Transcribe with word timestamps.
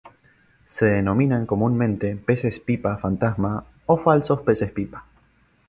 Se 0.65 0.87
denominan 0.87 1.45
comúnmente 1.45 2.15
peces 2.15 2.59
pipa 2.59 2.97
fantasma 2.97 3.65
o 3.85 3.97
falsos 3.97 4.41
peces 4.41 4.71
pipa. 4.71 5.05